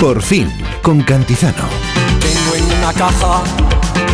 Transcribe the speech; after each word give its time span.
Por 0.00 0.20
fin, 0.20 0.52
con 0.82 1.00
Cantizano. 1.02 1.64
Tengo 2.20 2.54
en 2.54 2.78
una 2.78 2.92
caja 2.92 3.42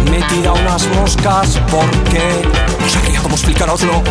metida 0.08 0.52
unas 0.52 0.86
moscas 0.94 1.60
porque 1.70 2.20
no 2.80 2.88
sabría 2.88 3.20
cómo 3.20 3.34
explicaroslo. 3.34 4.02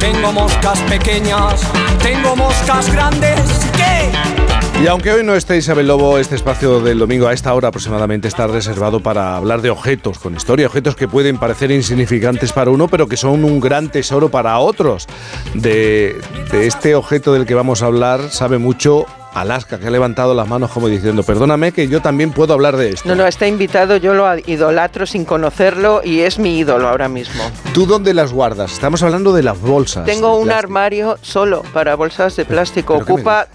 Tengo 0.00 0.32
moscas 0.32 0.80
pequeñas, 0.80 1.62
tengo 2.02 2.34
moscas 2.34 2.92
grandes. 2.92 3.40
¿Qué? 3.76 4.82
Y 4.82 4.86
aunque 4.88 5.12
hoy 5.12 5.24
no 5.24 5.36
esté 5.36 5.56
Isabel 5.56 5.86
Lobo, 5.86 6.18
este 6.18 6.34
espacio 6.34 6.80
del 6.80 6.98
domingo 6.98 7.28
a 7.28 7.32
esta 7.32 7.54
hora 7.54 7.68
aproximadamente 7.68 8.26
está 8.26 8.48
reservado 8.48 9.00
para 9.00 9.36
hablar 9.36 9.62
de 9.62 9.70
objetos 9.70 10.18
con 10.18 10.34
historia, 10.34 10.66
objetos 10.66 10.96
que 10.96 11.06
pueden 11.06 11.38
parecer 11.38 11.70
insignificantes 11.70 12.52
para 12.52 12.72
uno, 12.72 12.88
pero 12.88 13.06
que 13.06 13.16
son 13.16 13.44
un 13.44 13.60
gran 13.60 13.90
tesoro 13.90 14.28
para 14.28 14.58
otros. 14.58 15.06
De, 15.54 16.20
de 16.50 16.66
este 16.66 16.96
objeto 16.96 17.32
del 17.32 17.46
que 17.46 17.54
vamos 17.54 17.82
a 17.82 17.86
hablar 17.86 18.30
sabe 18.30 18.58
mucho 18.58 19.06
Alaska, 19.40 19.78
que 19.78 19.86
ha 19.86 19.90
levantado 19.90 20.34
las 20.34 20.48
manos 20.48 20.70
como 20.70 20.88
diciendo, 20.88 21.22
perdóname 21.22 21.72
que 21.72 21.88
yo 21.88 22.00
también 22.00 22.32
puedo 22.32 22.54
hablar 22.54 22.76
de 22.76 22.90
esto. 22.90 23.08
No, 23.08 23.14
no, 23.14 23.26
está 23.26 23.46
invitado, 23.46 23.96
yo 23.96 24.14
lo 24.14 24.26
idolatro 24.46 25.06
sin 25.06 25.24
conocerlo 25.24 26.00
y 26.04 26.20
es 26.20 26.38
mi 26.38 26.58
ídolo 26.58 26.88
ahora 26.88 27.08
mismo. 27.08 27.42
¿Tú 27.72 27.86
dónde 27.86 28.14
las 28.14 28.32
guardas? 28.32 28.72
Estamos 28.72 29.02
hablando 29.02 29.32
de 29.32 29.42
las 29.42 29.60
bolsas. 29.60 30.04
Tengo 30.04 30.36
un 30.36 30.50
armario 30.50 31.18
solo 31.22 31.62
para 31.72 31.94
bolsas 31.94 32.36
de 32.36 32.44
plástico. 32.44 32.94
Ocupa 32.94 33.48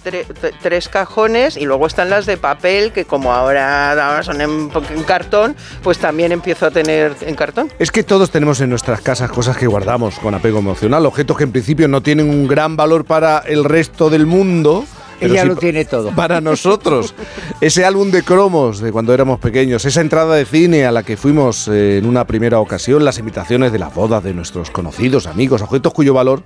tres 0.61 0.89
cajones 0.89 1.57
y 1.57 1.65
luego 1.65 1.87
están 1.87 2.09
las 2.09 2.25
de 2.25 2.37
papel, 2.37 2.91
que 2.91 3.05
como 3.05 3.33
ahora 3.33 4.21
son 4.23 4.41
en, 4.41 4.71
en 4.95 5.03
cartón, 5.03 5.55
pues 5.81 5.97
también 5.97 6.31
empiezo 6.31 6.67
a 6.67 6.71
tener 6.71 7.15
en 7.21 7.35
cartón. 7.35 7.71
Es 7.79 7.91
que 7.91 8.03
todos 8.03 8.31
tenemos 8.31 8.61
en 8.61 8.69
nuestras 8.69 9.01
casas 9.01 9.31
cosas 9.31 9.57
que 9.57 9.67
guardamos 9.67 10.19
con 10.19 10.33
apego 10.33 10.59
emocional, 10.59 11.05
objetos 11.05 11.37
que 11.37 11.43
en 11.43 11.51
principio 11.51 11.87
no 11.87 12.01
tienen 12.01 12.29
un 12.29 12.47
gran 12.47 12.75
valor 12.75 13.05
para 13.05 13.39
el 13.39 13.63
resto 13.63 14.09
del 14.09 14.25
mundo 14.25 14.85
ella 15.25 15.45
lo 15.45 15.55
tiene 15.55 15.85
todo. 15.85 16.11
Para 16.11 16.41
nosotros, 16.41 17.13
ese 17.61 17.85
álbum 17.85 18.11
de 18.11 18.23
cromos 18.23 18.79
de 18.79 18.91
cuando 18.91 19.13
éramos 19.13 19.39
pequeños, 19.39 19.85
esa 19.85 20.01
entrada 20.01 20.35
de 20.35 20.45
cine 20.45 20.85
a 20.85 20.91
la 20.91 21.03
que 21.03 21.17
fuimos 21.17 21.67
eh, 21.67 21.97
en 21.97 22.05
una 22.05 22.25
primera 22.25 22.59
ocasión, 22.59 23.05
las 23.05 23.19
invitaciones 23.19 23.71
de 23.71 23.79
las 23.79 23.93
bodas 23.93 24.23
de 24.23 24.33
nuestros 24.33 24.69
conocidos, 24.69 25.27
amigos, 25.27 25.61
objetos 25.61 25.93
cuyo 25.93 26.13
valor 26.13 26.43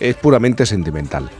es 0.00 0.14
puramente 0.16 0.66
sentimental. 0.66 1.30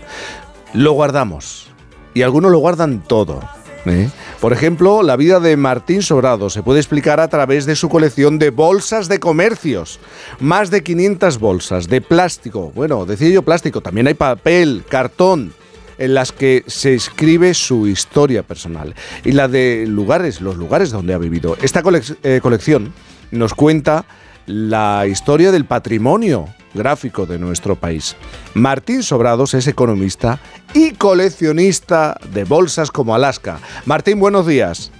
Lo 0.75 0.93
guardamos 0.93 1.69
y 2.15 2.23
algunos 2.23 2.51
lo 2.51 2.59
guardan 2.59 3.03
todo. 3.07 3.41
¿eh? 3.87 4.11
Por 4.41 4.53
ejemplo, 4.53 5.03
la 5.03 5.17
vida 5.17 5.41
de 5.41 5.57
Martín 5.57 6.03
Sobrado 6.03 6.51
se 6.51 6.63
puede 6.63 6.81
explicar 6.81 7.21
a 7.21 7.29
través 7.29 7.67
de 7.67 7.77
su 7.77 7.89
colección 7.89 8.39
de 8.39 8.51
bolsas 8.51 9.09
de 9.09 9.21
comercios. 9.21 9.99
Más 10.41 10.71
de 10.71 10.83
500 10.83 11.39
bolsas 11.39 11.89
de 11.89 12.01
plástico. 12.01 12.73
Bueno, 12.75 13.07
decía 13.07 13.29
yo 13.29 13.43
plástico, 13.43 13.81
también 13.81 14.07
hay 14.07 14.15
papel, 14.15 14.85
cartón, 14.89 15.53
en 15.99 16.15
las 16.15 16.33
que 16.33 16.65
se 16.67 16.95
escribe 16.95 17.55
su 17.55 17.87
historia 17.87 18.43
personal 18.43 18.95
y 19.25 19.33
la 19.33 19.49
de 19.49 19.85
lugares, 19.87 20.41
los 20.41 20.57
lugares 20.57 20.91
donde 20.91 21.15
ha 21.15 21.19
vivido. 21.19 21.57
Esta 21.63 21.83
eh, 22.23 22.41
colección 22.43 22.93
nos 23.31 23.55
cuenta 23.55 24.05
la 24.47 25.07
historia 25.07 25.53
del 25.53 25.65
patrimonio 25.65 26.47
gráfico 26.75 27.27
de 27.27 27.39
nuestro 27.39 27.77
país. 27.77 28.17
Martín 28.55 29.03
Sobrados 29.03 29.55
es 29.55 29.67
economista 29.67 30.41
y 30.75 30.93
coleccionista 30.93 32.17
de 32.33 32.45
bolsas 32.45 32.91
como 32.91 33.15
Alaska. 33.15 33.59
Martín, 33.85 34.21
buenos 34.21 34.47
días. 34.47 34.91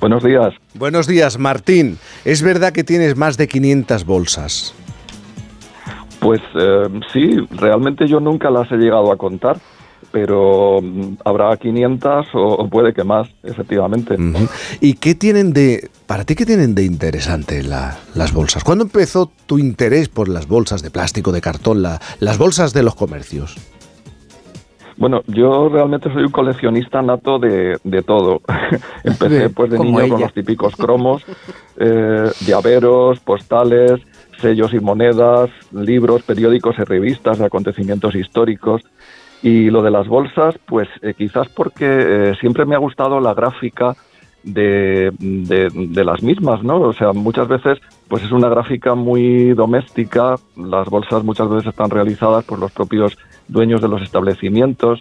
Buenos 0.00 0.22
días. 0.22 0.54
Buenos 0.74 1.06
días, 1.06 1.38
Martín. 1.38 1.98
¿Es 2.24 2.42
verdad 2.42 2.72
que 2.72 2.84
tienes 2.84 3.16
más 3.16 3.36
de 3.36 3.48
500 3.48 4.04
bolsas? 4.04 4.74
Pues 6.20 6.40
eh, 6.54 6.88
sí, 7.12 7.36
realmente 7.50 8.06
yo 8.06 8.20
nunca 8.20 8.50
las 8.50 8.70
he 8.72 8.76
llegado 8.76 9.12
a 9.12 9.16
contar, 9.16 9.58
pero 10.10 10.80
mm, 10.82 11.18
habrá 11.24 11.56
500 11.56 12.26
o, 12.34 12.68
puede 12.68 12.92
que 12.92 13.04
más, 13.04 13.28
efectivamente. 13.42 14.16
¿Y 14.80 14.94
qué 14.94 15.14
tienen 15.14 15.52
de, 15.52 15.90
para 16.06 16.24
ti, 16.24 16.34
qué 16.34 16.44
tienen 16.44 16.74
de 16.74 16.84
interesante 16.84 17.62
las 17.62 18.32
bolsas? 18.32 18.64
¿Cuándo 18.64 18.84
empezó 18.84 19.30
tu 19.46 19.58
interés 19.58 20.08
por 20.08 20.28
las 20.28 20.48
bolsas 20.48 20.82
de 20.82 20.90
plástico, 20.90 21.32
de 21.32 21.40
cartón, 21.40 21.82
las 21.82 22.38
bolsas 22.38 22.72
de 22.72 22.82
los 22.82 22.94
comercios? 22.94 23.56
Bueno, 24.98 25.22
yo 25.28 25.68
realmente 25.68 26.12
soy 26.12 26.24
un 26.24 26.32
coleccionista 26.32 27.00
nato 27.02 27.38
de, 27.38 27.78
todo. 28.04 28.42
Empecé 29.04 29.48
pues 29.50 29.70
de 29.70 29.78
niño 29.78 30.08
con 30.08 30.20
los 30.20 30.34
típicos 30.34 30.74
cromos, 30.74 31.22
eh, 31.76 32.30
llaveros, 32.44 33.20
postales, 33.20 34.00
sellos 34.40 34.72
y 34.74 34.80
monedas, 34.80 35.50
libros, 35.72 36.22
periódicos 36.22 36.78
y 36.78 36.84
revistas 36.84 37.38
de 37.38 37.46
acontecimientos 37.46 38.14
históricos. 38.14 38.82
Y 39.42 39.70
lo 39.70 39.82
de 39.82 39.90
las 39.90 40.08
bolsas, 40.08 40.56
pues 40.66 40.88
eh, 41.02 41.14
quizás 41.16 41.48
porque 41.48 41.86
eh, 41.86 42.34
siempre 42.40 42.64
me 42.64 42.74
ha 42.74 42.78
gustado 42.78 43.20
la 43.20 43.34
gráfica 43.34 43.94
de, 44.42 45.12
de, 45.18 46.04
las 46.04 46.22
mismas, 46.22 46.62
¿no? 46.62 46.80
O 46.80 46.92
sea, 46.92 47.12
muchas 47.12 47.48
veces 47.48 47.78
pues 48.08 48.22
es 48.22 48.32
una 48.32 48.48
gráfica 48.48 48.94
muy 48.94 49.52
doméstica, 49.52 50.36
las 50.56 50.88
bolsas 50.88 51.22
muchas 51.24 51.48
veces 51.50 51.68
están 51.68 51.90
realizadas 51.90 52.44
por 52.44 52.58
los 52.58 52.72
propios 52.72 53.18
dueños 53.48 53.80
de 53.80 53.88
los 53.88 54.00
establecimientos 54.02 55.00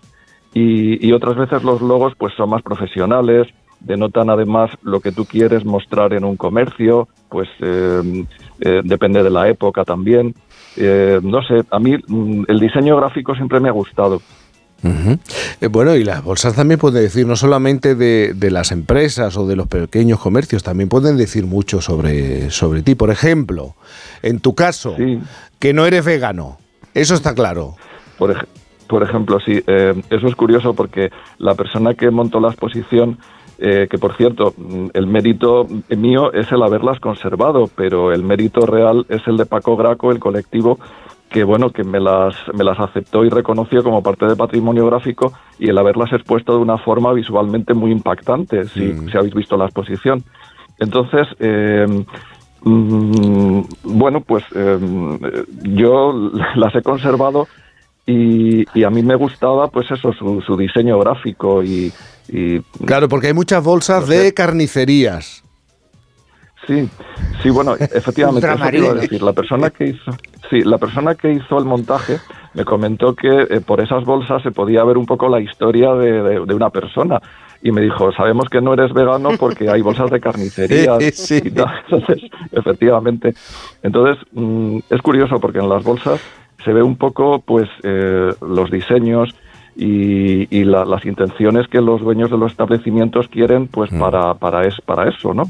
y, 0.54 1.06
y 1.06 1.14
otras 1.14 1.38
veces 1.38 1.64
los 1.64 1.82
logos 1.82 2.14
pues 2.18 2.34
son 2.36 2.50
más 2.50 2.62
profesionales, 2.62 3.48
denotan 3.80 4.30
además 4.30 4.72
lo 4.82 5.00
que 5.00 5.12
tú 5.12 5.26
quieres 5.26 5.66
mostrar 5.66 6.14
en 6.14 6.24
un 6.24 6.38
comercio, 6.38 7.08
pues 7.30 7.48
eh, 7.60 8.26
eh, 8.60 8.82
depende 8.84 9.24
de 9.24 9.30
la 9.30 9.48
época 9.48 9.84
también. 9.84 10.36
Eh, 10.76 11.20
no 11.24 11.42
sé, 11.44 11.64
a 11.72 11.80
mí 11.80 11.96
mm, 12.08 12.44
el 12.48 12.60
diseño 12.60 12.98
gráfico 12.98 13.36
siempre 13.36 13.60
me 13.60 13.70
ha 13.70 13.74
gustado. 13.74 14.22
bueno, 15.72 15.96
y 15.96 16.04
las 16.04 16.24
bolsas 16.24 16.56
también 16.56 16.80
pueden 16.80 17.02
decir, 17.02 17.26
no 17.26 17.36
solamente 17.36 17.96
de, 17.96 18.52
las 18.52 18.72
empresas 18.72 19.36
o 19.38 19.48
de 19.48 19.56
los 19.56 19.68
pequeños 19.68 20.20
comercios, 20.20 20.64
también 20.64 20.90
pueden 20.90 21.18
decir 21.18 21.46
mucho 21.46 21.82
sobre, 21.82 22.52
sobre 22.52 22.84
ti. 22.84 22.96
Por 22.96 23.10
ejemplo, 23.10 23.76
en 24.22 24.40
tu 24.40 24.54
caso, 24.54 24.96
que 25.60 25.74
no 25.74 25.86
eres 25.86 26.06
vegano, 26.06 26.58
eso 26.94 27.16
está 27.16 27.34
claro. 27.34 27.76
Por, 28.20 28.48
por 28.88 29.02
ejemplo, 29.02 29.40
sí, 29.40 29.64
eso 29.66 30.28
es 30.28 30.36
curioso 30.36 30.76
porque 30.76 31.10
la 31.40 31.56
persona 31.56 31.96
que 31.96 32.12
montó 32.12 32.40
la 32.40 32.50
exposición 32.50 33.18
eh, 33.60 33.88
que 33.90 33.98
por 33.98 34.16
cierto, 34.16 34.54
el 34.94 35.08
mérito 35.08 35.68
mío 35.90 36.32
es 36.34 36.52
el 36.52 36.62
haberlas 36.62 37.00
conservado, 37.00 37.70
pero 37.76 38.12
el 38.12 38.24
mérito 38.24 38.66
real 38.66 39.06
es 39.10 39.26
el 39.28 39.38
de 39.38 39.46
Paco 39.46 39.76
Graco, 39.76 40.12
el 40.12 40.20
colectivo 40.20 40.78
que 41.30 41.44
bueno 41.44 41.72
que 41.72 41.84
me 41.84 42.00
las 42.00 42.36
me 42.54 42.64
las 42.64 42.80
aceptó 42.80 43.26
y 43.26 43.30
reconoció 43.30 43.84
como 43.84 44.02
parte 44.02 44.26
del 44.26 44.38
patrimonio 44.38 44.86
gráfico 44.86 45.34
y 45.60 45.70
el 45.70 45.78
haberlas 45.78 46.14
expuesto 46.14 46.54
de 46.54 46.60
una 46.60 46.78
forma 46.78 47.12
visualmente 47.14 47.74
muy 47.74 47.92
impactante 47.92 48.66
si, 48.66 48.94
mm. 48.94 49.10
si 49.10 49.18
habéis 49.18 49.34
visto 49.34 49.58
la 49.58 49.66
exposición 49.66 50.24
entonces 50.80 51.28
eh, 51.40 51.86
mm, 52.62 53.62
bueno 53.84 54.22
pues 54.22 54.46
eh, 54.56 54.80
yo 55.64 56.14
las 56.56 56.76
he 56.76 56.82
conservado 56.82 57.48
y, 58.08 58.66
y, 58.74 58.84
a 58.86 58.90
mí 58.90 59.04
me 59.04 59.16
gustaba 59.16 59.68
pues 59.68 59.92
eso 59.92 60.14
su, 60.14 60.42
su 60.42 60.56
diseño 60.56 60.98
gráfico 60.98 61.62
y, 61.62 61.92
claro, 62.86 63.10
porque 63.10 63.28
hay 63.28 63.34
muchas 63.34 63.64
bolsas 63.64 64.08
de 64.08 64.34
carnicerías. 64.34 65.44
Sí, 66.66 66.90
sí, 67.42 67.50
bueno, 67.50 67.76
efectivamente, 67.80 68.48
eso 68.48 68.96
decir. 68.96 69.22
La 69.22 69.34
persona 69.34 69.70
que 69.70 69.88
hizo, 69.88 70.12
sí, 70.50 70.62
la 70.62 70.78
persona 70.78 71.16
que 71.16 71.32
hizo 71.32 71.58
el 71.58 71.66
montaje 71.66 72.18
me 72.54 72.66
comentó 72.66 73.14
que 73.14 73.30
eh, 73.50 73.62
por 73.62 73.82
esas 73.82 74.04
bolsas 74.04 74.42
se 74.42 74.52
podía 74.52 74.84
ver 74.84 74.98
un 74.98 75.06
poco 75.06 75.30
la 75.30 75.40
historia 75.40 75.94
de, 75.94 76.40
una 76.40 76.70
persona 76.70 77.22
y 77.62 77.72
me 77.72 77.82
dijo, 77.82 78.12
sabemos 78.12 78.50
que 78.50 78.62
no 78.62 78.74
eres 78.74 78.94
vegano 78.94 79.32
porque 79.40 79.70
hay 79.70 79.82
bolsas 79.82 80.10
de 80.12 80.20
carnicería. 80.20 80.98
sí. 81.14 81.42
Entonces, 81.46 82.24
efectivamente. 82.52 83.34
Entonces, 83.84 84.24
mm, 84.34 84.80
es 84.90 85.02
curioso 85.02 85.40
porque 85.40 85.60
en 85.60 85.70
las 85.70 85.84
bolsas 85.84 86.20
se 86.64 86.74
ve 86.74 86.84
un 86.84 86.96
poco, 86.96 87.40
pues, 87.40 87.70
eh, 87.84 88.34
los 88.42 88.72
diseños, 88.72 89.34
y, 89.78 90.64
las 90.64 91.06
intenciones 91.06 91.68
que 91.68 91.82
los 91.82 92.02
dueños 92.02 92.32
de 92.32 92.38
los 92.38 92.52
establecimientos 92.52 93.28
quieren 93.28 93.68
pues 93.68 93.92
mm. 93.92 94.00
para, 94.00 94.34
para, 94.34 94.68
es, 94.68 94.76
para 94.82 95.08
eso, 95.08 95.34
¿no? 95.34 95.44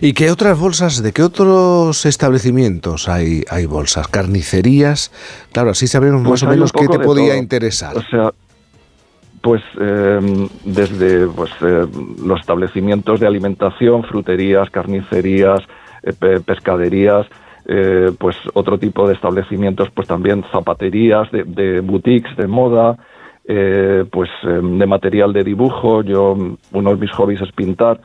¿Y 0.00 0.12
qué 0.12 0.30
otras 0.30 0.58
bolsas, 0.58 1.02
de 1.02 1.12
qué 1.12 1.22
otros 1.22 2.04
establecimientos 2.04 3.08
hay, 3.08 3.44
hay 3.50 3.66
bolsas? 3.66 4.08
¿Carnicerías? 4.08 5.10
Claro, 5.52 5.70
así 5.70 5.86
sabemos 5.86 6.20
más 6.20 6.28
pues 6.30 6.42
o 6.42 6.48
menos 6.48 6.72
qué 6.72 6.86
te 6.86 6.98
podía 6.98 7.36
interesar. 7.36 7.96
O 7.96 8.02
sea, 8.02 8.32
pues 9.40 9.62
em, 9.80 10.48
desde 10.64 11.26
pues, 11.28 11.50
eh, 11.62 11.86
los 12.24 12.40
establecimientos 12.40 13.20
de 13.20 13.26
alimentación, 13.26 14.04
fruterías, 14.04 14.70
carnicerías, 14.70 15.60
eh, 16.02 16.12
pescaderías, 16.44 17.26
eh, 17.66 18.10
pues 18.18 18.36
otro 18.54 18.78
tipo 18.78 19.06
de 19.06 19.14
establecimientos, 19.14 19.90
pues 19.90 20.08
también 20.08 20.44
zapaterías, 20.50 21.30
de, 21.30 21.44
de 21.44 21.80
boutiques 21.80 22.36
de 22.36 22.46
moda, 22.46 22.98
eh, 23.44 24.04
pues 24.10 24.30
em, 24.44 24.78
de 24.78 24.86
material 24.86 25.32
de 25.32 25.44
dibujo. 25.44 26.02
Yo, 26.02 26.36
uno 26.72 26.90
de 26.90 26.96
mis 26.96 27.10
hobbies 27.12 27.40
es 27.40 27.52
pintar. 27.52 28.00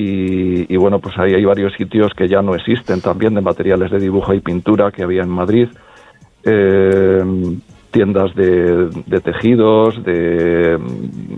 Y, 0.00 0.76
bueno, 0.76 1.00
pues 1.00 1.18
ahí 1.18 1.34
hay 1.34 1.44
varios 1.44 1.72
sitios 1.74 2.12
que 2.14 2.28
ya 2.28 2.40
no 2.40 2.54
existen 2.54 3.00
también 3.00 3.34
de 3.34 3.40
materiales 3.40 3.90
de 3.90 3.98
dibujo 3.98 4.32
y 4.32 4.38
pintura 4.38 4.92
que 4.92 5.02
había 5.02 5.22
en 5.22 5.28
Madrid. 5.28 5.68
Em, 6.44 7.60
tiendas 7.90 8.32
de, 8.36 8.90
tejidos, 9.24 10.00
de, 10.04 10.78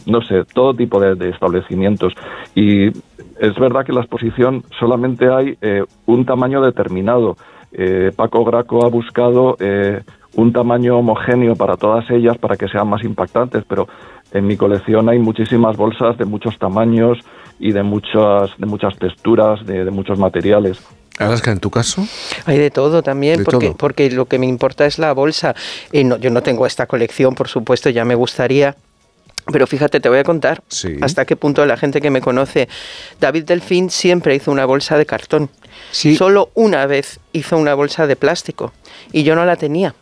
no 0.05 0.21
sé, 0.21 0.45
todo 0.53 0.75
tipo 0.75 1.01
de, 1.01 1.31
establecimientos. 1.31 2.13
Y 2.55 2.89
es 2.89 3.59
verdad 3.59 3.87
que 3.87 3.95
la 3.95 4.03
exposición 4.03 4.63
solamente 4.79 5.33
hay 5.33 5.57
eh, 5.63 5.85
un 6.05 6.27
tamaño 6.27 6.61
determinado. 6.61 7.39
Eh, 7.73 8.13
Paco 8.15 8.45
Graco 8.45 8.85
ha 8.85 8.89
buscado 8.89 9.57
un 10.35 10.53
tamaño 10.53 10.99
homogéneo 10.99 11.57
para 11.57 11.77
todas 11.77 12.09
ellas 12.11 12.39
para 12.39 12.57
que 12.57 12.69
sean 12.69 12.89
más 12.89 13.03
impactantes, 13.03 13.65
pero 13.69 13.89
en 14.33 14.47
mi 14.47 14.57
colección 14.57 15.09
hay 15.09 15.19
muchísimas 15.19 15.77
bolsas 15.77 16.17
de 16.19 16.25
muchos 16.25 16.59
tamaños 16.59 17.19
y 17.59 17.73
de 17.73 17.83
muchas, 17.83 18.51
de 18.59 18.67
muchas 18.67 18.97
texturas, 18.97 19.65
de, 19.67 19.91
muchos 19.91 20.19
materiales. 20.19 20.81
Alaska, 21.19 21.53
en 21.53 21.61
tu 21.61 21.71
caso? 21.71 22.07
Hay 22.47 22.57
de 22.57 22.71
todo 22.71 23.03
también, 23.03 23.45
porque, 23.45 23.75
porque 23.77 24.11
lo 24.11 24.25
que 24.25 24.39
me 24.39 24.47
importa 24.47 24.87
es 24.87 24.99
la 24.99 25.13
bolsa. 25.13 25.55
Eh, 25.93 26.09
yo 26.21 26.31
no 26.31 26.43
tengo 26.43 26.67
esta 26.67 26.87
colección, 26.87 27.35
por 27.35 27.49
supuesto, 27.49 27.91
ya 27.91 28.05
me 28.05 28.15
gustaría. 28.15 28.77
Pero 29.53 29.67
fíjate, 29.67 30.01
te 30.01 30.09
voy 30.09 30.19
a 30.19 30.25
contar 30.25 30.63
hasta 31.03 31.25
qué 31.25 31.35
punto 31.35 31.65
la 31.67 31.77
gente 31.77 32.01
que 32.01 32.11
me 32.11 32.21
conoce. 32.21 32.69
David 33.21 33.45
Delfín 33.45 33.91
siempre 33.91 34.35
hizo 34.35 34.51
una 34.51 34.65
bolsa 34.65 34.97
de 34.97 35.07
cartón. 35.07 35.51
Solo 35.93 36.51
una 36.55 36.87
vez 36.87 37.21
hizo 37.33 37.57
una 37.59 37.75
bolsa 37.75 38.07
de 38.07 38.17
plástico 38.17 38.73
y 39.13 39.23
yo 39.23 39.35
no 39.35 39.45
la 39.45 39.57
tenía 39.57 39.95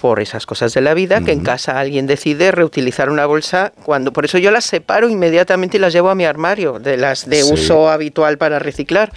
por 0.00 0.20
esas 0.20 0.46
cosas 0.46 0.72
de 0.74 0.80
la 0.80 0.94
vida, 0.94 1.22
que 1.22 1.32
en 1.32 1.40
casa 1.40 1.80
alguien 1.80 2.06
decide 2.06 2.52
reutilizar 2.52 3.10
una 3.10 3.26
bolsa 3.26 3.72
cuando 3.82 4.12
por 4.12 4.24
eso 4.24 4.38
yo 4.38 4.50
las 4.50 4.64
separo 4.64 5.08
inmediatamente 5.08 5.76
y 5.76 5.80
las 5.80 5.92
llevo 5.92 6.10
a 6.10 6.14
mi 6.14 6.24
armario 6.24 6.78
de 6.78 6.96
las 6.96 7.28
de 7.28 7.42
uso 7.42 7.90
habitual 7.90 8.38
para 8.38 8.60
reciclar. 8.60 9.12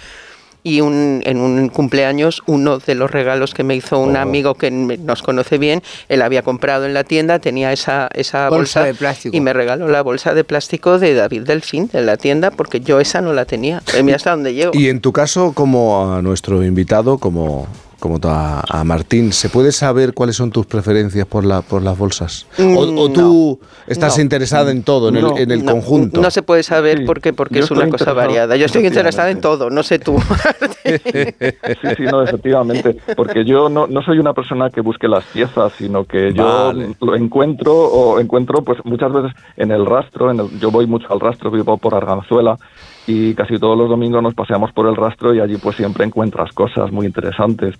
Y 0.64 0.80
un, 0.80 1.22
en 1.24 1.38
un 1.38 1.68
cumpleaños, 1.68 2.42
uno 2.46 2.78
de 2.78 2.94
los 2.94 3.10
regalos 3.10 3.52
que 3.52 3.64
me 3.64 3.74
hizo 3.74 3.98
un 3.98 4.16
oh. 4.16 4.20
amigo 4.20 4.54
que 4.54 4.70
nos 4.70 5.22
conoce 5.22 5.58
bien, 5.58 5.82
él 6.08 6.22
había 6.22 6.42
comprado 6.42 6.86
en 6.86 6.94
la 6.94 7.04
tienda, 7.04 7.38
tenía 7.38 7.72
esa, 7.72 8.08
esa 8.14 8.48
bolsa, 8.48 8.84
de 8.84 8.94
plástico. 8.94 9.36
y 9.36 9.40
me 9.40 9.52
regaló 9.52 9.88
la 9.88 10.02
bolsa 10.02 10.34
de 10.34 10.44
plástico 10.44 10.98
de 10.98 11.14
David 11.14 11.42
Delfín 11.42 11.88
de 11.92 12.02
la 12.02 12.16
tienda, 12.16 12.50
porque 12.50 12.80
yo 12.80 13.00
esa 13.00 13.20
no 13.20 13.32
la 13.32 13.44
tenía. 13.44 13.82
Mira 14.02 14.16
hasta 14.16 14.30
dónde 14.30 14.54
llego. 14.54 14.72
Y 14.74 14.88
en 14.88 15.00
tu 15.00 15.12
caso, 15.12 15.52
como 15.52 16.12
a 16.12 16.22
nuestro 16.22 16.64
invitado, 16.64 17.18
como 17.18 17.66
como 18.02 18.18
a, 18.24 18.64
a, 18.68 18.82
Martín, 18.82 19.32
¿se 19.32 19.48
puede 19.48 19.70
saber 19.70 20.12
cuáles 20.12 20.34
son 20.34 20.50
tus 20.50 20.66
preferencias 20.66 21.24
por, 21.24 21.44
la, 21.44 21.62
por 21.62 21.82
las 21.82 21.96
bolsas? 21.96 22.48
¿O, 22.58 22.84
mm, 22.84 23.12
tú 23.12 23.60
estás 23.86 24.18
interesada 24.18 24.72
en 24.72 24.82
todo, 24.82 25.10
en 25.10 25.18
el, 25.18 25.38
en 25.38 25.52
el 25.52 25.64
conjunto? 25.64 26.20
No 26.20 26.32
se 26.32 26.42
puede 26.42 26.64
saber 26.64 27.04
porque, 27.06 27.32
porque 27.32 27.60
es 27.60 27.70
una 27.70 27.88
cosa 27.88 28.12
variada. 28.12 28.56
Yo 28.56 28.66
estoy 28.66 28.84
interesada 28.84 29.30
en 29.30 29.40
todo, 29.40 29.70
no 29.70 29.84
sé 29.84 30.00
tú. 30.00 30.18
sí, 30.84 31.88
sí, 31.96 32.02
no, 32.02 32.24
efectivamente. 32.24 32.96
Porque 33.14 33.44
yo 33.44 33.68
no, 33.68 33.86
no 33.86 34.02
soy 34.02 34.18
una 34.18 34.32
persona 34.32 34.68
que 34.70 34.80
busque 34.80 35.06
las 35.06 35.22
piezas, 35.26 35.72
sino 35.78 36.04
que 36.04 36.32
yo 36.34 36.72
lo 36.72 37.14
encuentro 37.14 37.72
o 37.72 38.18
encuentro 38.18 38.62
pues 38.62 38.84
muchas 38.84 39.12
veces 39.12 39.30
en 39.56 39.70
el 39.70 39.86
rastro, 39.86 40.32
en 40.32 40.40
el, 40.40 40.58
yo 40.58 40.72
voy 40.72 40.88
mucho 40.88 41.06
al 41.12 41.20
rastro, 41.20 41.52
vivo 41.52 41.76
por 41.76 41.94
Arganzuela, 41.94 42.58
y 43.06 43.34
casi 43.34 43.58
todos 43.58 43.76
los 43.76 43.88
domingos 43.88 44.22
nos 44.22 44.34
paseamos 44.34 44.72
por 44.72 44.86
el 44.86 44.96
rastro 44.96 45.34
y 45.34 45.40
allí 45.40 45.56
pues 45.56 45.76
siempre 45.76 46.04
encuentras 46.04 46.52
cosas 46.52 46.90
muy 46.92 47.06
interesantes. 47.06 47.76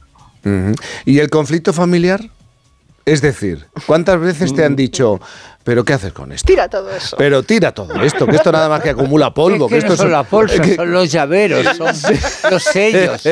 ¿Y 1.05 1.19
el 1.19 1.31
conflicto 1.31 1.73
familiar? 1.73 2.21
Es 3.05 3.21
decir, 3.21 3.67
¿cuántas 3.87 4.21
veces 4.21 4.55
te 4.55 4.65
han 4.65 4.77
dicho, 4.77 5.21
pero 5.65 5.85
qué 5.85 5.95
haces 5.95 6.13
con 6.13 6.31
esto? 6.31 6.47
Tira 6.47 6.69
todo 6.69 6.89
eso. 6.89 7.17
Pero 7.17 7.43
tira 7.43 7.73
todo 7.73 8.01
esto, 8.01 8.27
que 8.27 8.37
esto 8.37 8.53
nada 8.53 8.69
más 8.69 8.81
que 8.81 8.91
acumula 8.91 9.35
polvo. 9.35 9.69
que, 9.69 9.79
esto 9.79 9.97
son 9.97 10.13
las 10.13 10.31
bolsas, 10.31 10.65
son 10.77 10.93
los 10.93 11.11
llaveros, 11.11 11.65
son 11.77 11.89
los 12.51 12.63
sellos. 12.63 13.23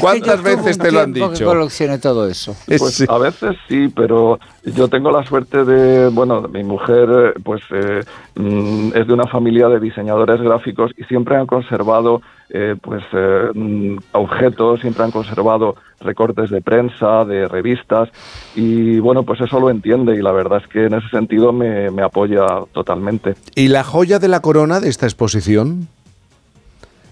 ¿Cuántas 0.00 0.42
veces 0.42 0.78
te 0.78 0.90
lo 0.90 1.00
han 1.00 1.12
dicho? 1.12 1.30
que 1.30 1.44
coleccione 1.44 1.98
todo 1.98 2.26
eso. 2.26 2.56
Pues 2.66 3.04
a 3.06 3.18
veces 3.18 3.54
sí, 3.68 3.88
pero 3.94 4.38
yo 4.64 4.88
tengo 4.88 5.10
la 5.10 5.26
suerte 5.26 5.64
de, 5.64 6.08
bueno, 6.08 6.42
mi 6.48 6.64
mujer 6.64 7.34
pues 7.44 7.62
eh, 7.70 8.00
mm, 8.36 8.92
es 8.94 9.06
de 9.06 9.12
una 9.12 9.26
familia 9.26 9.68
de 9.68 9.78
diseñadores 9.78 10.40
gráficos 10.40 10.92
y 10.96 11.04
siempre 11.04 11.36
han 11.36 11.46
conservado 11.46 12.22
eh, 12.54 12.76
pues 12.78 13.02
eh, 13.14 13.48
mm, 13.54 13.96
objetos, 14.12 14.80
siempre 14.80 15.02
han 15.04 15.10
conservado 15.10 15.74
recortes 16.00 16.50
de 16.50 16.60
prensa, 16.60 17.24
de 17.24 17.48
revistas 17.48 18.10
y 18.54 18.98
bueno, 18.98 19.22
pues 19.22 19.40
eso 19.40 19.58
lo 19.58 19.70
entiende 19.70 20.14
y 20.14 20.20
la 20.20 20.32
verdad 20.32 20.60
es 20.62 20.68
que 20.68 20.84
en 20.84 20.92
ese 20.92 21.08
sentido 21.08 21.50
me, 21.54 21.88
apoya 22.02 22.44
totalmente. 22.72 23.36
¿Y 23.54 23.68
la 23.68 23.84
joya 23.84 24.18
de 24.18 24.28
la 24.28 24.40
corona 24.40 24.80
de 24.80 24.90
esta 24.90 25.06
exposición 25.06 25.88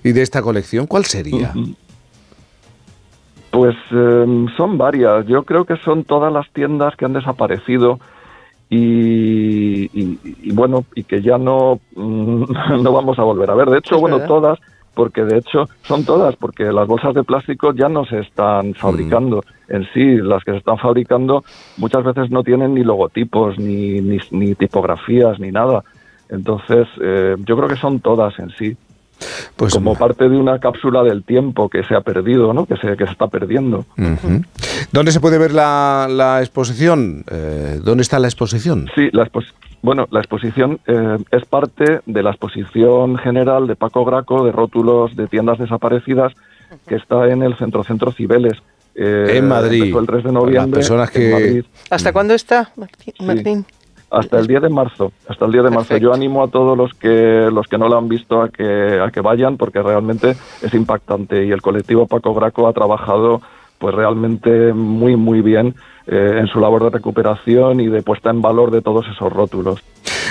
y 0.05 0.13
de 0.13 0.21
esta 0.21 0.43
colección, 0.43 0.87
cuál 0.87 1.07
sería? 1.07 1.55
Pues 3.51 3.77
em, 3.93 4.47
son 4.59 4.77
varias. 4.77 5.27
Yo 5.27 5.45
creo 5.45 5.65
que 5.65 5.77
son 5.79 6.05
todas 6.05 6.31
las 6.31 6.51
tiendas 6.51 6.97
que 6.97 7.07
han 7.07 7.15
desaparecido 7.15 7.99
y, 8.69 10.53
bueno, 10.53 10.85
y 10.95 11.05
que 11.05 11.23
ya 11.23 11.39
no, 11.39 11.81
no 11.97 12.93
vamos 12.93 13.19
a 13.19 13.23
volver 13.23 13.51
a 13.51 13.55
ver. 13.55 13.71
De 13.71 13.79
hecho, 13.79 13.99
bueno, 13.99 14.21
todas 14.21 14.59
porque 14.95 15.25
de 15.25 15.39
hecho 15.39 15.69
son 15.83 16.05
todas, 16.05 16.37
porque 16.37 16.65
las 16.65 16.87
bolsas 16.87 17.15
de 17.15 17.25
plástico 17.25 17.73
ya 17.73 17.89
no 17.89 18.05
se 18.05 18.21
están 18.21 18.75
fabricando 18.75 19.43
en 19.69 19.87
sí, 19.95 20.17
las 20.17 20.43
que 20.45 20.53
se 20.53 20.59
están 20.59 20.79
fabricando 20.79 21.45
muchas 21.77 22.05
veces 22.05 22.31
no 22.31 22.43
tienen 22.43 22.75
ni 22.75 22.83
logotipos, 22.83 23.59
ni, 23.59 24.01
ni, 24.01 24.55
tipografías, 24.55 25.39
ni 25.39 25.51
nada. 25.51 25.85
Entonces, 26.29 26.87
eh, 27.01 27.37
yo 27.47 27.57
creo 27.57 27.69
que 27.69 27.77
son 27.77 28.01
todas 28.01 28.39
en 28.39 28.51
sí. 28.51 28.77
Pues, 29.57 29.75
como 29.75 29.95
parte 29.97 30.29
de 30.29 30.37
una 30.37 30.59
cápsula 30.59 31.03
del 31.03 31.23
tiempo 31.25 31.69
que 31.69 31.83
se 31.85 31.95
ha 31.95 32.01
perdido, 32.01 32.53
¿no? 32.53 32.67
que, 32.67 32.77
se, 32.77 32.97
que 32.97 33.05
se 33.05 33.13
está 33.13 33.29
perdiendo. 33.29 33.85
¿Dónde 34.93 35.13
se 35.13 35.21
puede 35.21 35.39
ver 35.39 35.53
la, 35.53 36.07
la 36.11 36.41
exposición? 36.41 37.25
Eh, 37.31 37.81
¿Dónde 37.83 38.03
está 38.03 38.19
la 38.19 38.29
exposición? 38.29 38.89
Sí, 38.95 39.09
la 39.13 39.23
exposición 39.23 39.61
bueno, 39.83 40.07
la 40.11 40.21
exposición 40.21 40.79
eh, 40.87 41.17
es 41.31 41.45
parte 41.47 42.01
de 42.05 42.23
la 42.23 42.31
exposición 42.31 43.17
general 43.17 43.67
de 43.67 43.77
Paco 43.77 44.05
Graco 44.05 44.45
de 44.45 44.53
rótulos 44.53 45.17
de 45.17 45.27
tiendas 45.27 45.59
desaparecidas 45.59 46.35
que 46.87 46.97
está 46.97 47.29
en 47.29 47.43
el 47.43 47.57
Centro 47.57 47.83
Centro 47.83 48.13
Cibeles. 48.13 48.59
Eh, 48.95 49.39
en 49.39 49.49
Madrid. 49.49 49.97
el 49.97 50.07
3 50.07 50.25
de 50.25 50.33
noviembre. 50.33 50.81
Personas 50.81 51.11
que... 51.11 51.65
¿Hasta 51.89 52.13
cuándo 52.13 52.35
está, 52.35 52.71
Martín? 53.21 53.65
Hasta 54.11 54.39
el 54.39 54.47
10 54.47 54.63
de 54.63 54.69
marzo. 54.69 55.13
Hasta 55.29 55.45
el 55.47 55.53
10 55.53 55.65
de 55.65 55.71
marzo. 55.71 55.97
Yo 55.97 56.13
animo 56.13 56.43
a 56.43 56.49
todos 56.49 56.77
los 56.77 56.93
que 56.95 57.49
los 57.53 57.67
que 57.67 57.79
no 57.79 57.89
lo 57.89 57.97
han 57.97 58.09
visto 58.09 58.43
a 58.43 58.49
que 58.49 59.01
a 59.01 59.11
que 59.11 59.21
vayan 59.21 59.57
porque 59.57 59.83
realmente 59.83 60.37
es 60.63 60.75
impactante 60.75 61.45
y 61.47 61.51
el 61.53 61.63
colectivo 61.63 62.07
Paco 62.07 62.35
Graco 62.35 62.69
ha 62.69 62.73
trabajado 62.73 63.41
pues 63.79 63.95
realmente 63.95 64.73
muy 64.73 65.17
muy 65.17 65.41
bien 65.41 65.75
eh, 66.07 66.39
en 66.39 66.47
su 66.49 66.61
labor 66.61 66.85
de 66.85 66.91
recuperación 66.91 67.81
y 67.81 67.87
de 67.87 68.03
puesta 68.03 68.31
en 68.31 68.43
valor 68.43 68.71
de 68.71 68.83
todos 68.83 69.07
esos 69.07 69.33
rótulos. 69.33 69.81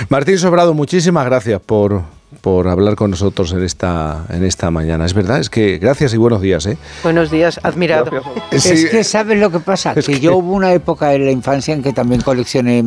Martín 0.08 0.38
Sobrado, 0.38 0.74
muchísimas 0.74 1.24
gracias 1.26 1.60
por, 1.60 2.02
por 2.40 2.68
hablar 2.68 2.96
con 2.96 3.10
nosotros 3.10 3.52
en 3.52 3.62
esta, 3.62 4.24
en 4.30 4.44
esta 4.44 4.70
mañana. 4.70 5.04
Es 5.04 5.14
verdad, 5.14 5.38
es 5.38 5.50
que 5.50 5.78
gracias 5.78 6.14
y 6.14 6.16
buenos 6.16 6.40
días. 6.40 6.66
¿eh? 6.66 6.78
Buenos 7.02 7.30
días, 7.30 7.60
admirado. 7.62 8.10
Es 8.50 8.64
que 8.90 9.04
sabes 9.04 9.38
lo 9.38 9.50
que 9.50 9.60
pasa, 9.60 9.94
que, 9.94 10.20
yo 10.20 10.36
hubo 10.36 10.52
una 10.52 10.72
época 10.72 11.14
en 11.14 11.26
la 11.26 11.30
infancia 11.30 11.74
en 11.74 11.82
que 11.82 11.92
también 11.92 12.20
coleccioné 12.22 12.82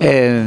eh, 0.00 0.44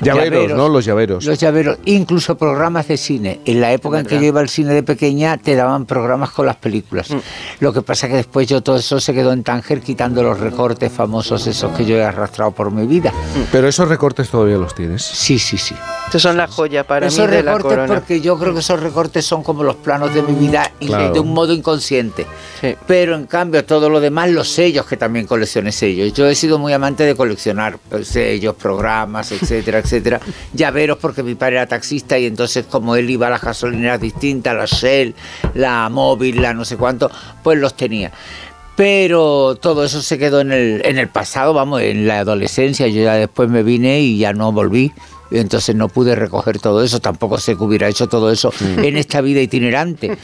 llaveros, 0.00 0.52
¿no? 0.52 0.68
Los 0.68 0.84
llaveros. 0.84 1.24
Los 1.24 1.38
llaveros, 1.38 1.78
incluso 1.84 2.36
programas 2.36 2.88
de 2.88 2.96
cine. 2.96 3.40
En 3.44 3.60
la 3.60 3.72
época 3.72 4.00
en 4.00 4.06
que 4.06 4.16
yo 4.16 4.24
iba 4.24 4.40
al 4.40 4.48
cine 4.48 4.74
de 4.74 4.82
pequeña 4.82 5.38
te 5.38 5.54
daban 5.54 5.86
programas 5.86 6.30
con 6.30 6.46
las 6.46 6.56
películas. 6.56 7.10
Mm. 7.10 7.18
Lo 7.60 7.72
que 7.72 7.82
pasa 7.82 8.08
que 8.08 8.14
después 8.14 8.46
yo 8.46 8.62
todo 8.62 8.76
eso 8.76 9.00
se 9.00 9.14
quedó 9.14 9.32
en 9.32 9.42
Tánger 9.42 9.80
quitando 9.80 10.22
los 10.22 10.38
recortes 10.38 10.92
famosos 10.92 11.46
esos 11.46 11.72
que 11.72 11.84
yo 11.84 11.96
he 11.96 12.04
arrastrado 12.04 12.50
por 12.50 12.70
mi 12.70 12.86
vida. 12.86 13.12
Pero 13.52 13.68
esos 13.68 13.88
recortes 13.88 14.28
todavía 14.28 14.56
los 14.56 14.74
tienes. 14.74 15.02
Sí, 15.02 15.38
sí, 15.38 15.58
sí. 15.58 15.74
Estos 16.06 16.22
son 16.22 16.36
la 16.36 16.48
joya 16.48 16.84
para 16.86 17.08
mí 17.08 17.16
de 17.16 17.42
la 17.76 17.86
porque 17.86 18.20
yo 18.20 18.38
creo 18.38 18.52
que 18.52 18.60
esos 18.60 18.80
recortes 18.80 19.24
son 19.24 19.42
como 19.42 19.62
los 19.62 19.76
planos 19.76 20.14
de 20.14 20.22
mi 20.22 20.32
vida 20.34 20.72
de 20.80 21.20
un 21.20 21.32
modo 21.32 21.52
inconsciente. 21.52 22.26
Pero 22.86 23.14
en 23.14 23.26
cambio 23.26 23.64
todo 23.64 23.88
lo 23.88 24.00
demás, 24.00 24.30
los 24.30 24.48
sellos, 24.48 24.86
que 24.86 24.96
también 24.96 25.26
coleccioné 25.26 25.72
sellos. 25.72 26.12
Yo 26.12 26.26
he 26.26 26.34
sido 26.34 26.58
muy 26.58 26.72
amante 26.72 27.04
de 27.04 27.14
coleccionar 27.14 27.78
pues, 27.88 28.08
sellos, 28.08 28.54
programas, 28.54 29.32
etcétera, 29.32 29.78
etcétera. 29.84 30.20
Llaveros 30.52 30.98
porque 30.98 31.22
mi 31.22 31.34
padre 31.34 31.56
era 31.56 31.66
taxista 31.66 32.18
y 32.18 32.26
entonces 32.26 32.66
como 32.66 32.96
él 32.96 33.08
iba 33.08 33.26
a 33.26 33.30
las 33.30 33.40
gasolineras 33.40 34.00
distintas, 34.00 34.56
la 34.56 34.66
Shell, 34.66 35.14
la 35.54 35.88
Móvil, 35.88 36.42
la 36.42 36.54
no 36.54 36.64
sé 36.64 36.76
cuánto, 36.76 37.10
pues 37.42 37.58
los 37.58 37.74
tenía 37.74 38.12
pero 38.76 39.56
todo 39.56 39.84
eso 39.84 40.00
se 40.00 40.16
quedó 40.16 40.40
en 40.40 40.52
el, 40.52 40.80
en 40.86 40.96
el 40.96 41.06
pasado, 41.08 41.52
vamos, 41.52 41.82
en 41.82 42.06
la 42.06 42.20
adolescencia. 42.20 42.86
Yo 42.88 43.02
ya 43.02 43.12
después 43.12 43.50
me 43.50 43.62
vine 43.62 44.00
y 44.00 44.16
ya 44.16 44.32
no 44.32 44.52
volví 44.52 44.90
entonces 45.38 45.74
no 45.74 45.88
pude 45.88 46.14
recoger 46.14 46.58
todo 46.58 46.82
eso, 46.82 47.00
tampoco 47.00 47.38
sé 47.38 47.56
que 47.56 47.64
hubiera 47.64 47.88
hecho 47.88 48.08
todo 48.08 48.30
eso 48.30 48.52
mm. 48.60 48.84
en 48.84 48.96
esta 48.96 49.20
vida 49.20 49.40
itinerante, 49.40 50.16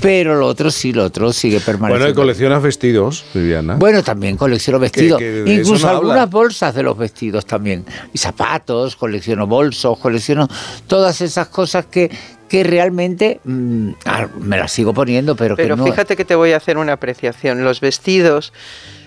pero 0.00 0.36
lo 0.36 0.46
otro 0.46 0.70
sí, 0.70 0.92
lo 0.92 1.04
otro 1.04 1.32
sigue 1.32 1.60
permaneciendo. 1.60 2.04
Bueno, 2.06 2.12
y 2.12 2.14
coleccionas 2.14 2.62
vestidos, 2.62 3.24
Viviana. 3.34 3.76
Bueno, 3.76 4.02
también 4.02 4.36
colecciono 4.36 4.78
vestidos, 4.78 5.20
incluso 5.46 5.88
algunas 5.88 6.28
bolsas 6.30 6.74
de 6.74 6.82
los 6.82 6.96
vestidos 6.96 7.46
también, 7.46 7.84
y 8.12 8.18
zapatos, 8.18 8.96
colecciono 8.96 9.46
bolsos, 9.46 9.98
colecciono 9.98 10.48
todas 10.86 11.20
esas 11.20 11.48
cosas 11.48 11.86
que, 11.86 12.10
que 12.48 12.64
realmente 12.64 13.40
mm, 13.44 13.90
ah, 14.06 14.28
me 14.40 14.56
las 14.56 14.72
sigo 14.72 14.94
poniendo, 14.94 15.36
pero, 15.36 15.56
pero 15.56 15.76
que 15.76 15.82
no... 15.82 15.86
fíjate 15.86 16.16
que 16.16 16.24
te 16.24 16.34
voy 16.34 16.52
a 16.52 16.56
hacer 16.56 16.78
una 16.78 16.94
apreciación. 16.94 17.64
Los 17.64 17.80
vestidos 17.80 18.52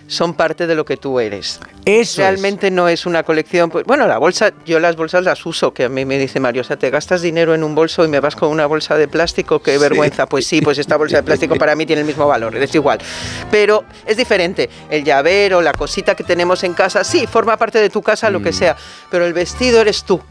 son 0.07 0.33
parte 0.33 0.67
de 0.67 0.75
lo 0.75 0.85
que 0.85 0.97
tú 0.97 1.19
eres. 1.19 1.59
Eso 1.85 2.21
Realmente 2.21 2.71
no 2.71 2.89
es 2.89 3.05
una 3.05 3.23
colección. 3.23 3.69
Pues, 3.69 3.85
bueno, 3.85 4.07
la 4.07 4.17
bolsa, 4.17 4.53
yo 4.65 4.79
las 4.79 4.95
bolsas 4.95 5.23
las 5.23 5.45
uso, 5.45 5.73
que 5.73 5.85
a 5.85 5.89
mí 5.89 6.05
me 6.05 6.17
dice 6.17 6.39
Mario, 6.39 6.61
o 6.61 6.65
sea, 6.65 6.77
te 6.77 6.89
gastas 6.89 7.21
dinero 7.21 7.53
en 7.53 7.63
un 7.63 7.75
bolso 7.75 8.03
y 8.03 8.07
me 8.07 8.19
vas 8.19 8.35
con 8.35 8.49
una 8.49 8.65
bolsa 8.65 8.97
de 8.97 9.07
plástico, 9.07 9.61
qué 9.61 9.77
vergüenza. 9.77 10.25
Pues 10.25 10.47
sí, 10.47 10.61
pues 10.61 10.77
esta 10.77 10.97
bolsa 10.97 11.17
de 11.17 11.23
plástico 11.23 11.55
para 11.55 11.75
mí 11.75 11.85
tiene 11.85 12.01
el 12.01 12.07
mismo 12.07 12.27
valor, 12.27 12.55
es 12.55 12.73
igual. 12.73 12.99
Pero 13.51 13.83
es 14.05 14.17
diferente. 14.17 14.69
El 14.89 15.03
llavero, 15.03 15.61
la 15.61 15.73
cosita 15.73 16.15
que 16.15 16.23
tenemos 16.23 16.63
en 16.63 16.73
casa, 16.73 17.03
sí, 17.03 17.27
forma 17.27 17.57
parte 17.57 17.79
de 17.79 17.89
tu 17.89 18.01
casa, 18.01 18.29
lo 18.29 18.41
que 18.41 18.51
mm. 18.51 18.53
sea, 18.53 18.77
pero 19.11 19.25
el 19.25 19.33
vestido 19.33 19.81
eres 19.81 20.03
tú. 20.03 20.21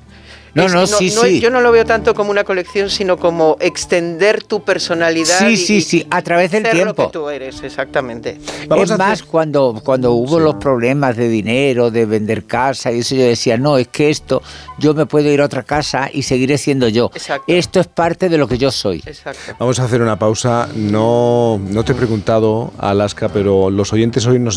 No, 0.57 0.69
no, 0.69 0.87
sí, 0.87 1.11
sí. 1.11 1.41
Yo 1.41 1.51
no 1.51 1.61
lo 1.61 1.71
veo 1.71 1.85
tanto 1.85 2.15
como 2.15 2.31
una 2.31 2.45
colección, 2.45 2.89
sino 2.89 3.19
como 3.19 3.59
extender 3.61 4.43
tu 4.43 4.63
personalidad. 4.63 5.39
Sí, 5.39 5.57
sí, 5.59 5.83
sí, 5.83 6.07
a 6.11 6.23
través 6.23 6.51
del 6.51 6.63
tiempo. 6.63 7.03
Lo 7.03 7.09
que 7.09 7.13
tú 7.13 7.29
eres, 7.29 7.63
exactamente. 7.63 8.39
es 8.77 8.99
más, 8.99 9.23
cuando, 9.23 9.81
cuando 9.85 10.13
hubo 10.13 10.41
los 10.41 10.55
problemas 10.55 11.17
de 11.17 11.29
dinero, 11.29 11.91
de 11.91 12.07
vender 12.07 12.45
casa, 12.45 12.91
y 12.91 13.01
eso 13.01 13.15
yo 13.15 13.25
decía, 13.25 13.59
no, 13.59 13.77
es 13.77 13.89
que 13.89 14.09
esto, 14.09 14.43
yo 14.79 14.95
me 14.95 15.05
puedo 15.05 15.31
ir 15.31 15.43
a 15.43 15.45
otra 15.45 15.63
casa 15.63 16.09
y 16.11 16.23
seguiré 16.23 16.57
siendo 16.57 16.89
yo. 16.89 17.11
Exacto. 17.15 17.53
Esto 17.53 17.81
es 17.81 17.87
parte 17.87 18.31
de 18.31 18.39
lo 18.39 18.49
que 18.49 18.57
yo 18.57 18.71
soy. 18.71 19.03
Exacto. 19.05 19.55
Vamos 19.59 19.79
a 19.79 19.85
hacer 19.85 20.01
una 20.01 20.19
pausa. 20.19 20.69
No, 20.75 21.61
no 21.63 21.85
te 21.85 21.93
he 21.93 21.95
preguntado, 21.95 22.73
Alaska, 22.79 23.29
pero 23.29 23.69
los 23.69 23.93
oyentes 23.93 24.27
hoy 24.27 24.39
nos 24.39 24.55